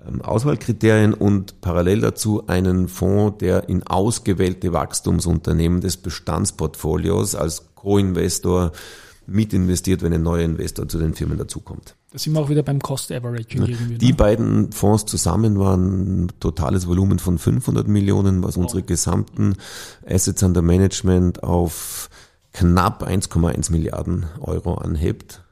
[0.06, 8.72] ähm, Auswahlkriterien und parallel dazu einen Fonds, der in ausgewählte Wachstumsunternehmen des Bestandsportfolios als Co-Investor
[9.28, 11.94] mitinvestiert, wenn ein neuer Investor zu den Firmen dazukommt.
[12.10, 13.98] Da sind wir auch wieder beim Cost Averaging irgendwie.
[13.98, 14.14] Die ne?
[14.14, 19.56] beiden Fonds zusammen waren ein totales Volumen von 500 Millionen, was unsere gesamten
[20.06, 22.08] Assets under Management auf
[22.52, 25.42] knapp 1,1 Milliarden Euro anhebt.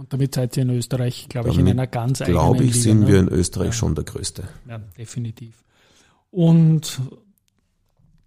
[0.00, 2.82] Und damit seid ihr in Österreich, glaube ich, in einer ganz eigenen Glaube ich, Liga,
[2.82, 3.08] sind ne?
[3.08, 4.44] wir in Österreich schon der Größte.
[4.66, 5.62] Ja, definitiv.
[6.30, 7.00] Und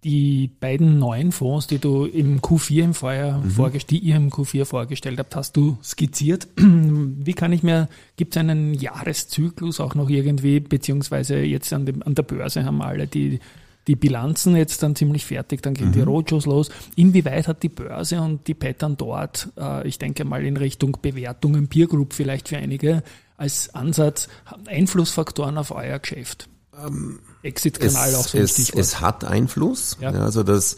[0.04, 3.50] die beiden neuen Fonds, die du im Q4 im Vorjahr Mhm.
[3.50, 6.46] vorgestellt, die ihr im Q4 vorgestellt habt, hast du skizziert.
[6.56, 12.02] Wie kann ich mir, gibt es einen Jahreszyklus auch noch irgendwie, beziehungsweise jetzt an, dem,
[12.02, 13.40] an der Börse haben alle die,
[13.86, 16.08] die Bilanzen jetzt dann ziemlich fertig, dann gehen die Mhm.
[16.08, 16.70] Roadshows los.
[16.96, 21.68] Inwieweit hat die Börse und die Pattern dort, äh, ich denke mal in Richtung Bewertungen,
[21.68, 23.02] Peer Group vielleicht für einige,
[23.36, 24.28] als Ansatz
[24.66, 26.48] Einflussfaktoren auf euer Geschäft?
[27.44, 28.80] Exit-Kanal auch so ein es, Stichwort.
[28.80, 29.98] es hat Einfluss.
[30.00, 30.12] Ja.
[30.12, 30.20] Ja.
[30.20, 30.76] also das,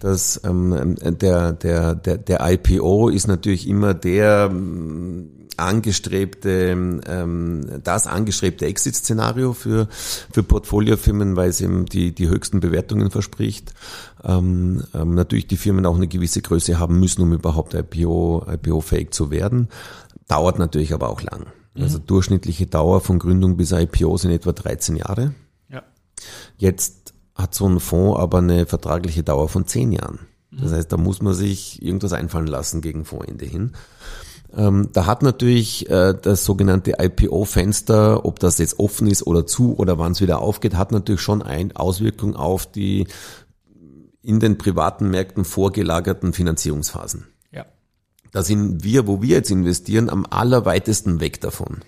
[0.00, 8.06] das ähm, der, der, der, der IPO ist natürlich immer der ähm, angestrebte, ähm, das
[8.06, 9.88] angestrebte Exit-Szenario für,
[10.32, 13.74] für Portfoliofirmen, weil es eben die, die höchsten Bewertungen verspricht.
[14.24, 19.10] Ähm, ähm, natürlich die Firmen auch eine gewisse Größe haben müssen, um überhaupt IPO, IPO-fähig
[19.10, 19.68] zu werden.
[20.26, 21.46] Dauert natürlich aber auch lang.
[21.80, 25.32] Also durchschnittliche Dauer von Gründung bis IPO sind etwa 13 Jahre.
[26.58, 30.20] Jetzt hat so ein Fonds aber eine vertragliche Dauer von zehn Jahren.
[30.50, 33.72] Das heißt, da muss man sich irgendwas einfallen lassen gegen Fondsende hin.
[34.56, 39.76] Ähm, da hat natürlich äh, das sogenannte IPO-Fenster, ob das jetzt offen ist oder zu
[39.76, 43.06] oder wann es wieder aufgeht, hat natürlich schon eine Auswirkung auf die
[44.22, 47.26] in den privaten Märkten vorgelagerten Finanzierungsphasen.
[47.52, 47.66] ja.
[48.32, 51.82] Da sind wir, wo wir jetzt investieren, am allerweitesten weg davon.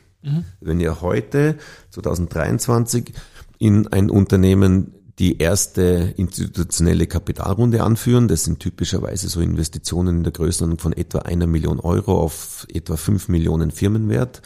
[0.60, 1.56] Wenn ihr heute,
[1.90, 3.14] 2023,
[3.60, 8.26] in ein Unternehmen die erste institutionelle Kapitalrunde anführen.
[8.26, 12.96] Das sind typischerweise so Investitionen in der Größenordnung von etwa einer Million Euro auf etwa
[12.96, 14.40] fünf Millionen Firmenwert.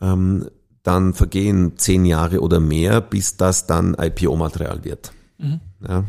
[0.00, 0.48] Ähm,
[0.82, 5.12] dann vergehen zehn Jahre oder mehr, bis das dann IPO-Material wird.
[5.36, 5.60] Mhm.
[5.86, 6.04] Ja.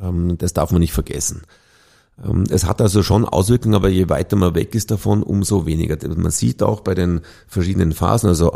[0.00, 1.42] Ähm, das darf man nicht vergessen.
[2.22, 5.96] Ähm, es hat also schon Auswirkungen, aber je weiter man weg ist davon, umso weniger.
[6.14, 8.52] Man sieht auch bei den verschiedenen Phasen, also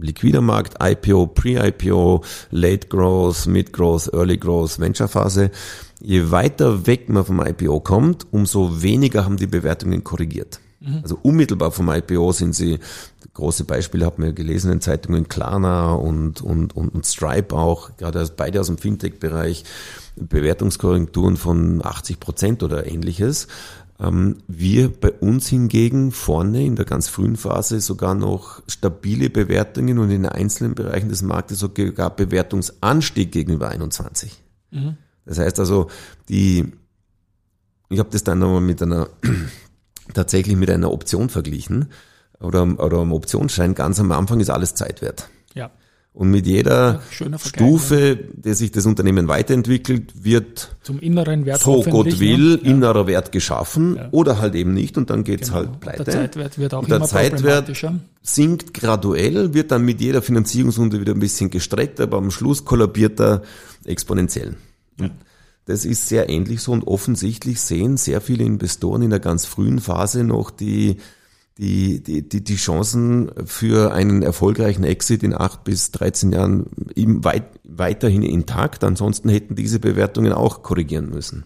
[0.00, 5.50] liquider Markt, IPO, Pre-IPO, Late Growth, Mid Growth, Early Growth, Venture Phase.
[6.00, 10.60] Je weiter weg man vom IPO kommt, umso weniger haben die Bewertungen korrigiert.
[10.80, 11.00] Mhm.
[11.02, 12.78] Also unmittelbar vom IPO sind sie,
[13.34, 17.96] große Beispiele hat man ja gelesen in Zeitungen, Klarna und, und, und, und Stripe auch,
[17.96, 19.64] gerade beide aus dem Fintech-Bereich
[20.16, 23.48] Bewertungskorrekturen von 80 Prozent oder ähnliches.
[23.98, 29.98] Ähm, wir bei uns hingegen vorne in der ganz frühen Phase sogar noch stabile Bewertungen
[29.98, 34.42] und in einzelnen Bereichen des Marktes sogar Bewertungsanstieg gegenüber 21.
[34.70, 34.96] Mhm.
[35.24, 35.88] Das heißt also,
[36.28, 36.72] die,
[37.88, 39.08] ich habe das dann nochmal mit einer,
[40.14, 41.86] tatsächlich mit einer Option verglichen
[42.38, 43.74] oder, oder einem Optionsschein.
[43.74, 45.28] Ganz am Anfang ist alles Zeitwert.
[46.16, 52.18] Und mit jeder Stufe, der sich das Unternehmen weiterentwickelt, wird zum inneren Wert so Gott
[52.20, 52.70] will ja.
[52.70, 54.08] innerer Wert geschaffen ja.
[54.12, 55.58] oder halt eben nicht und dann geht's genau.
[55.58, 56.04] halt pleite.
[56.04, 57.70] Der Zeitwert wird auch und der immer Zeitwert
[58.22, 63.20] sinkt graduell, wird dann mit jeder Finanzierungsrunde wieder ein bisschen gestreckt, aber am Schluss kollabiert
[63.20, 63.42] er
[63.84, 64.54] exponentiell.
[65.66, 69.80] Das ist sehr ähnlich so und offensichtlich sehen sehr viele Investoren in der ganz frühen
[69.80, 70.96] Phase noch die
[71.58, 77.44] die, die, die, Chancen für einen erfolgreichen Exit in acht bis 13 Jahren eben weit,
[77.64, 78.84] weiterhin intakt.
[78.84, 81.44] Ansonsten hätten diese Bewertungen auch korrigieren müssen.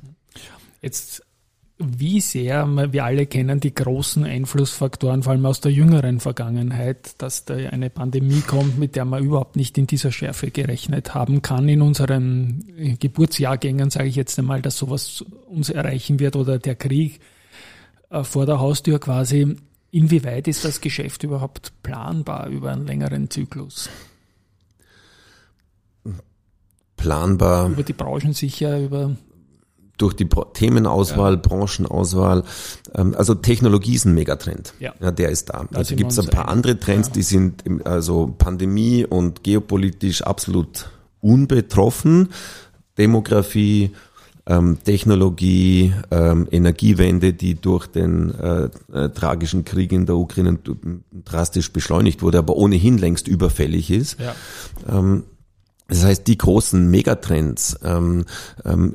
[0.83, 1.23] Jetzt,
[1.79, 7.44] wie sehr, wir alle kennen die großen Einflussfaktoren, vor allem aus der jüngeren Vergangenheit, dass
[7.44, 11.68] da eine Pandemie kommt, mit der man überhaupt nicht in dieser Schärfe gerechnet haben kann.
[11.68, 12.64] In unseren
[12.99, 17.20] Geburtsjahrgängen sage ich jetzt einmal, dass sowas uns erreichen wird oder der Krieg
[18.11, 19.57] äh, vor der Haustür quasi.
[19.90, 23.88] Inwieweit ist das Geschäft überhaupt planbar über einen längeren Zyklus?
[26.96, 27.68] Planbar.
[27.70, 29.16] Über die Branchen sicher, über
[30.00, 31.40] durch die Themenauswahl, ja.
[31.40, 32.44] Branchenauswahl.
[32.94, 34.72] Ähm, also Technologie ist ein Megatrend.
[34.81, 34.94] Ja.
[35.00, 35.66] ja der ist da.
[35.70, 37.14] da also gibt es ein paar andere Trends, ja.
[37.14, 42.31] die sind also Pandemie und geopolitisch absolut unbetroffen.
[42.96, 43.92] Demografie,
[44.51, 50.59] ähm, Technologie, ähm, Energiewende, die durch den äh, äh, tragischen Krieg in der Ukraine
[51.25, 54.19] drastisch beschleunigt wurde, aber ohnehin längst überfällig ist.
[54.19, 54.35] Ja.
[54.89, 55.23] Ähm,
[55.87, 58.25] das heißt, die großen Megatrends, ähm,
[58.65, 58.95] ähm,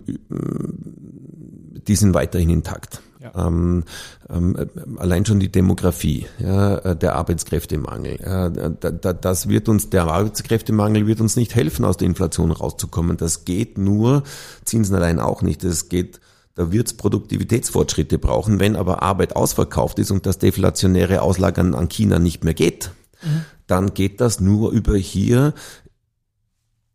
[1.87, 3.01] die sind weiterhin intakt.
[3.33, 3.47] Ja.
[3.47, 3.83] Ähm,
[4.29, 4.55] ähm,
[4.97, 8.19] allein schon die Demografie, ja, äh, der Arbeitskräftemangel.
[8.23, 12.51] Ja, da, da, das wird uns, der Arbeitskräftemangel wird uns nicht helfen, aus der Inflation
[12.51, 13.17] rauszukommen.
[13.17, 14.23] Das geht nur,
[14.63, 15.63] Zinsen allein auch nicht.
[15.63, 16.19] Das geht,
[16.53, 18.59] da wird es Produktivitätsfortschritte brauchen.
[18.59, 22.91] Wenn aber Arbeit ausverkauft ist und das deflationäre Auslagern an China nicht mehr geht,
[23.23, 23.45] mhm.
[23.65, 25.53] dann geht das nur über hier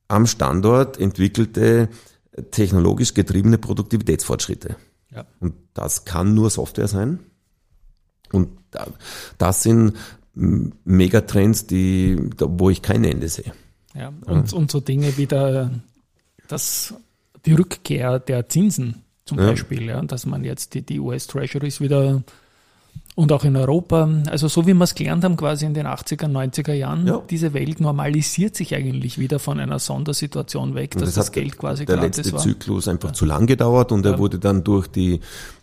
[0.06, 1.88] am Standort entwickelte
[2.52, 4.76] technologisch getriebene Produktivitätsfortschritte.
[5.14, 5.24] Ja.
[5.40, 7.20] Und das kann nur Software sein.
[8.32, 8.48] Und
[9.38, 9.96] das sind
[10.34, 13.52] Megatrends, die, wo ich kein Ende sehe.
[13.94, 14.58] Ja, und, ja.
[14.58, 15.70] und so Dinge wie der,
[16.46, 16.94] das,
[17.44, 19.46] die Rückkehr der Zinsen zum ja.
[19.46, 22.22] Beispiel, ja, dass man jetzt die, die US Treasuries wieder
[23.16, 26.26] und auch in Europa, also so wie wir es gelernt haben quasi in den 80er,
[26.26, 27.20] 90er Jahren, ja.
[27.28, 31.86] diese Welt normalisiert sich eigentlich wieder von einer Sondersituation weg, dass das, das Geld quasi
[31.86, 32.38] der letzte war.
[32.38, 33.14] Zyklus einfach ja.
[33.14, 34.12] zu lang gedauert und ja.
[34.12, 35.20] er wurde dann durch die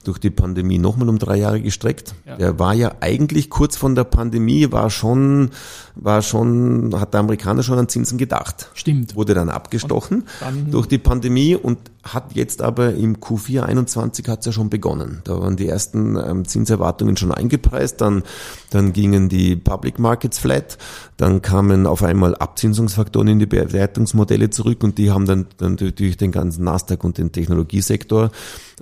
[0.07, 2.15] durch die Pandemie nochmal um drei Jahre gestreckt.
[2.25, 2.37] Ja.
[2.37, 5.49] Der war ja eigentlich kurz von der Pandemie, war schon,
[5.95, 8.69] war schon, hat der Amerikaner schon an Zinsen gedacht.
[8.73, 9.15] Stimmt.
[9.15, 11.77] Wurde dann abgestochen dann, durch die Pandemie und
[12.13, 15.21] hat jetzt aber im Q4 21 hat es ja schon begonnen.
[15.25, 18.23] Da waren die ersten ähm, Zinserwartungen schon eingepreist, dann,
[18.69, 20.77] dann gingen die Public Markets flat,
[21.17, 26.17] dann kamen auf einmal Abzinsungsfaktoren in die Bewertungsmodelle zurück und die haben dann, dann durch
[26.17, 28.31] den ganzen Nasdaq und den Technologiesektor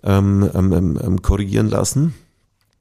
[0.04, 2.14] ähm, ähm, ähm, ähm, korrigieren lassen.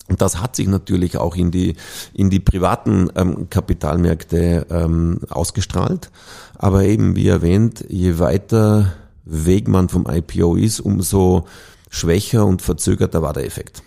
[0.09, 1.77] Und das hat sich natürlich auch in die,
[2.13, 6.11] in die privaten ähm, Kapitalmärkte ähm, ausgestrahlt.
[6.57, 8.93] Aber eben, wie erwähnt, je weiter
[9.25, 11.47] weg man vom IPO ist, umso
[11.89, 13.83] schwächer und verzögerter war der Effekt.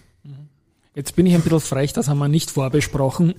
[0.95, 3.35] Jetzt bin ich ein bisschen frech, das haben wir nicht vorbesprochen.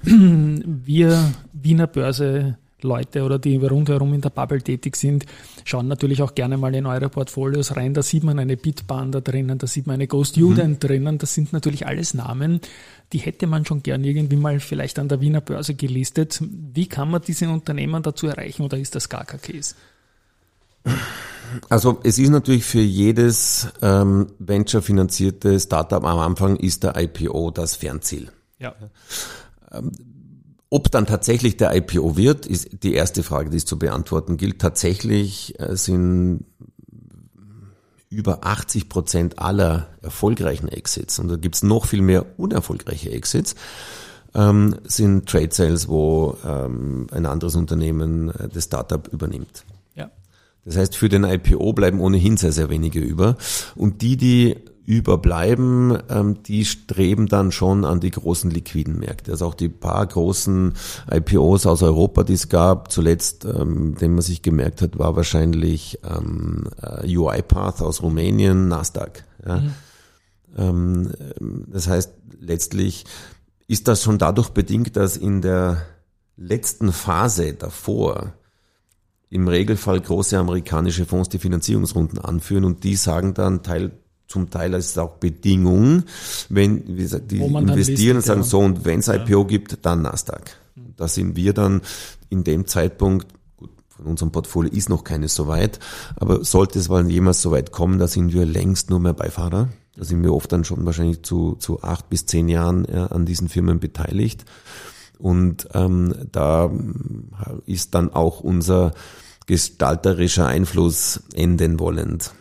[0.85, 5.27] Wir, Wiener Börse, Leute oder die rundherum in der Bubble tätig sind,
[5.65, 7.95] schauen natürlich auch gerne mal in eure Portfolios rein.
[7.95, 10.87] Da sieht man eine Bitbahn da drinnen, da sieht man eine Ghost Student mhm.
[10.87, 11.19] drinnen.
[11.19, 12.61] Das sind natürlich alles Namen,
[13.13, 16.41] die hätte man schon gern irgendwie mal vielleicht an der Wiener Börse gelistet.
[16.41, 19.75] Wie kann man diese Unternehmen dazu erreichen oder ist das gar kein Case?
[21.69, 27.77] Also es ist natürlich für jedes ähm, Venture-finanzierte Startup am Anfang ist der IPO das
[27.77, 28.31] Fernziel.
[28.59, 28.75] Ja.
[29.73, 29.93] Ähm,
[30.71, 34.61] ob dann tatsächlich der IPO wird, ist die erste Frage, die es zu beantworten gilt.
[34.61, 36.45] Tatsächlich äh, sind
[38.11, 43.55] über 80 Prozent aller erfolgreichen Exits, und da gibt's noch viel mehr unerfolgreiche Exits,
[44.35, 49.65] ähm, sind Trade Sales, wo ähm, ein anderes Unternehmen äh, das Startup übernimmt.
[49.95, 50.11] Ja.
[50.65, 53.37] Das heißt, für den IPO bleiben ohnehin sehr, sehr wenige über.
[53.75, 54.57] Und die, die
[54.89, 59.33] überbleiben, ähm, die streben dann schon an die großen liquiden Märkte.
[59.33, 60.73] Also auch die paar großen
[61.13, 65.99] IPOs aus Europa, die es gab, zuletzt, ähm, den man sich gemerkt hat, war wahrscheinlich
[66.05, 69.25] ähm, äh, UiPath aus Rumänien, Nasdaq.
[69.47, 69.61] Ja.
[69.61, 69.75] Mhm.
[70.57, 71.11] Ähm,
[71.67, 72.11] das heißt,
[72.41, 73.05] letztlich
[73.67, 75.83] ist das schon dadurch bedingt, dass in der
[76.39, 78.33] letzten Phase davor
[79.29, 83.93] im Regelfall große amerikanische Fonds die Finanzierungsrunden anführen und die sagen dann Teil
[84.29, 86.05] zum Teil ist es auch Bedingung,
[86.51, 88.47] wenn wie gesagt, die investieren und sagen, ja.
[88.47, 89.47] so und wenn es IPO ja.
[89.47, 90.51] gibt, dann Nasdaq.
[90.97, 91.81] Da sind wir dann
[92.29, 93.27] in dem Zeitpunkt,
[93.57, 95.81] gut, von unserem Portfolio ist noch keines so weit,
[96.17, 99.71] aber sollte es mal jemals so weit kommen, da sind wir längst nur mehr Beifahrer.
[99.97, 103.27] Da sind wir oft dann schon wahrscheinlich zu, zu acht bis zehn Jahren ja, an
[103.27, 104.45] diesen Firmen beteiligt.
[105.19, 106.71] Und ähm, da
[107.67, 108.93] ist dann auch unser
[109.47, 112.33] gestalterischer Einfluss enden wollend.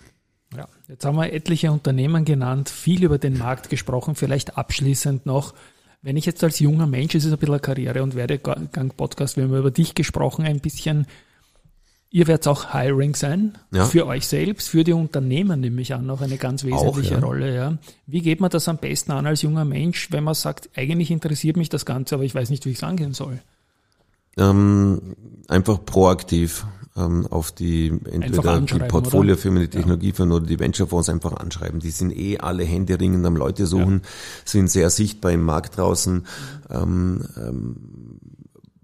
[0.88, 5.54] Jetzt haben wir etliche Unternehmen genannt, viel über den Markt gesprochen, vielleicht abschließend noch.
[6.02, 9.44] Wenn ich jetzt als junger Mensch, es ist ein bisschen ein Karriere- und Werdegang-Podcast, wir
[9.44, 11.08] haben über dich gesprochen, ein bisschen,
[12.12, 13.86] ihr werdet auch Hiring sein, ja.
[13.86, 17.28] für euch selbst, für die Unternehmen nehme ich an, noch eine ganz wesentliche auch, ja.
[17.28, 17.56] Rolle.
[17.56, 17.78] Ja.
[18.06, 21.58] Wie geht man das am besten an als junger Mensch, wenn man sagt, eigentlich interessiert
[21.58, 23.40] mich das Ganze, aber ich weiß nicht, wie ich es angehen soll?
[24.38, 25.16] Ähm,
[25.48, 26.66] einfach proaktiv
[26.98, 30.38] ähm, auf die entweder die Portfoliofirmen, die Technologiefirmen ja.
[30.38, 31.80] oder die Venturefonds einfach anschreiben.
[31.80, 34.10] Die sind eh alle händeringend am Leute suchen, ja.
[34.46, 36.26] sind sehr sichtbar im Markt draußen.
[36.70, 37.76] Ähm, ähm,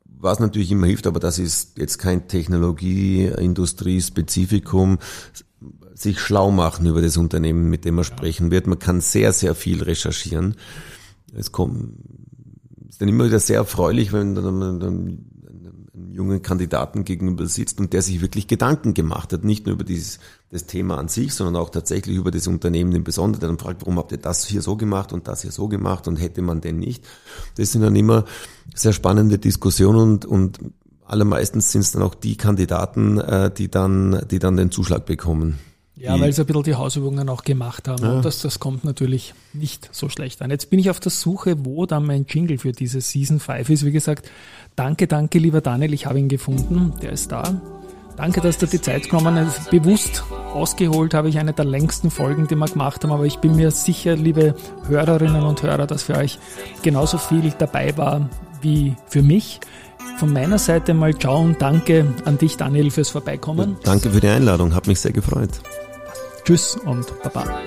[0.06, 5.00] was natürlich immer hilft, aber das ist jetzt kein Technologie, Industrie-Spezifikum,
[5.94, 8.66] sich schlau machen über das Unternehmen, mit dem man sprechen wird.
[8.66, 10.56] Man kann sehr, sehr viel recherchieren.
[11.36, 11.96] Es kommt,
[12.88, 15.26] ist dann immer wieder sehr erfreulich, wenn dann, dann
[16.14, 20.20] jungen Kandidaten gegenüber sitzt und der sich wirklich Gedanken gemacht hat, nicht nur über dieses,
[20.52, 23.82] das Thema an sich, sondern auch tatsächlich über das Unternehmen im Besonderen, der dann fragt,
[23.82, 26.62] warum habt ihr das hier so gemacht und das hier so gemacht und hätte man
[26.62, 27.04] denn nicht.
[27.58, 28.26] Das sind dann immer
[28.76, 30.60] sehr spannende Diskussionen und, und
[31.06, 35.58] allermeistens sind es dann auch die Kandidaten, äh, die dann, die dann den Zuschlag bekommen.
[36.04, 38.04] Ja, weil sie ein bisschen die Hausübungen auch gemacht haben.
[38.04, 38.12] Ja.
[38.12, 40.52] Und das, das kommt natürlich nicht so schlecht an.
[40.52, 43.86] Jetzt bin ich auf der Suche, wo dann mein Jingle für diese Season 5 ist.
[43.86, 44.30] Wie gesagt,
[44.76, 46.92] danke, danke, lieber Daniel, ich habe ihn gefunden.
[47.02, 47.62] Der ist da.
[48.18, 49.72] Danke, dass du die Zeit genommen hast.
[49.72, 53.56] Bewusst ausgeholt habe ich eine der längsten Folgen, die wir gemacht haben, aber ich bin
[53.56, 54.56] mir sicher, liebe
[54.88, 56.38] Hörerinnen und Hörer, dass für euch
[56.82, 58.30] genauso viel dabei war
[58.62, 59.62] wie für mich.
[60.18, 63.78] Von meiner Seite mal ciao und danke an dich, Daniel, fürs Vorbeikommen.
[63.84, 65.62] Danke für die Einladung, hat mich sehr gefreut.
[66.44, 67.64] Tschüss und Baba.